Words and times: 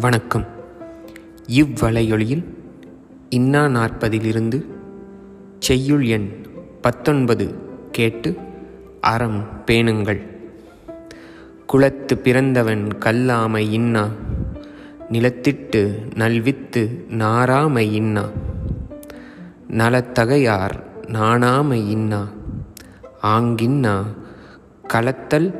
வணக்கம். 0.00 0.46
இவ்வலையொலியில் 1.46 2.44
இன்னா 3.28 3.64
நாற்பதிலிருந்து 3.64 4.64
செய்யுள் 5.58 6.06
எண் 6.06 6.46
பத்தொன்பது 6.80 7.54
கேட்டு 7.92 8.36
அறம் 9.00 9.62
பேணுங்கள். 9.66 10.20
குளத்து 11.66 12.18
பிறந்தவன் 12.18 12.88
கல்லாமை 12.98 13.70
இன்னா 13.70 14.08
நிலத்திட்டு 15.12 15.94
நல்வித்து 16.14 17.04
நாராமை 17.10 17.92
இன்னா 17.92 18.24
நலத்தகையார் 19.68 20.82
நாணாமை 21.06 21.88
இன்னா 21.88 22.28
ஆங்கின்னா 23.22 24.02
களத்தல் 24.92 25.54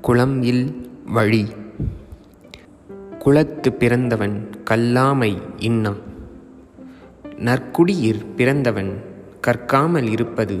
குளம் 0.00 0.42
இல் 0.42 0.90
வழி. 1.06 1.46
குலத்து 3.24 3.72
பிறந்தவன் 3.72 4.50
கல்லாமை 4.70 5.42
இன்னா. 5.58 5.92
நற்குடியிற் 7.22 8.34
பிறந்தவன் 8.36 9.04
கற்காமல் 9.46 10.10
இருப்பது 10.10 10.56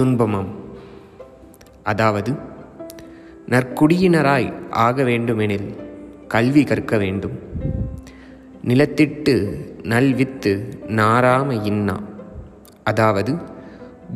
துன்பமாம். 0.00 0.48
அதாவது 1.82 2.34
நற்குடியினராய் 3.48 4.52
ஆக 4.70 5.02
வேண்டுமெனில் 5.02 5.74
கல்வி 6.28 6.64
கற்க 6.64 6.98
வேண்டும். 6.98 7.38
நிலத்திட்டு 8.64 9.56
நல்வித்து 9.82 10.72
நாராம 10.86 11.54
இன்னா. 11.54 12.00
அதாவது 12.82 13.36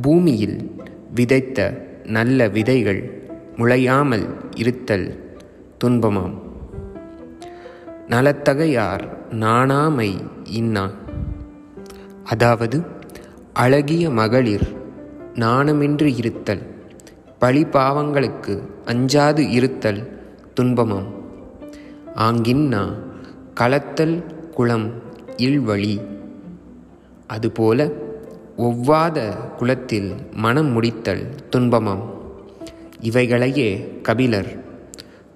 பூமியில் 0.00 0.80
விதைத்த 1.14 1.86
நல்ல 2.04 2.48
விதைகள் 2.48 3.28
முளையாமல் 3.56 4.26
இருத்தல் 4.56 5.36
துன்பமாம். 5.84 6.54
நலத்தகையார் 8.08 9.16
நாணாமை 9.30 10.20
இன்னா 10.44 10.90
அதாவது 12.24 12.82
அழகிய 13.52 14.10
மகளிர் 14.10 14.74
நாணமின்றி 15.34 16.16
இருத்தல் 16.16 16.74
பழி 17.38 17.64
பாவங்களுக்கு 17.64 18.62
அஞ்சாது 18.84 19.50
இருத்தல் 19.50 20.20
துன்பமாம். 20.60 21.06
ஆங்கின்னா 22.16 22.92
களத்தல் 23.54 24.22
குளம் 24.50 24.92
இல்வழி. 25.36 26.00
அதுபோல 27.26 27.90
ஒவ்வாத 28.56 29.36
குலத்தில் 29.56 30.14
மனம் 30.34 30.66
முடித்தல் 30.66 31.26
துன்பமாம். 31.56 32.04
இவைகளையே 33.00 34.00
கபிலர் 34.02 34.65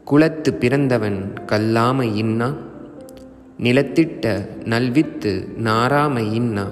குலத்து 0.04 0.54
பிறந்தவன் 0.54 1.34
கல்லாமை 1.46 2.14
இன்னா? 2.16 2.54
நிலத்திட்ட 3.58 4.46
நல்வித்து 4.64 5.48
நாராமை 5.58 6.32
இன்னா? 6.32 6.66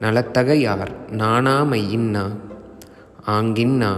நலத்தகையார் 0.00 0.90
நாணாமை 1.10 1.90
இன்னா? 1.90 2.30
ஆங்கின்னா 3.26 3.92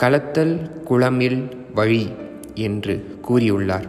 களத்தல் 0.00 0.70
குளமில் 0.90 1.56
வழி 1.74 2.10
என்று 2.54 3.16
கூறியுள்ளார். 3.28 3.88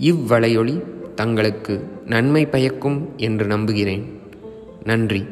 இவ்வளையொளி 0.00 0.82
தங்களுக்கு 1.14 1.88
நன்மை 2.06 2.46
பயக்கும் 2.46 3.08
என்று 3.16 3.46
நம்புகிறேன். 3.46 4.20
நன்றி. 4.84 5.26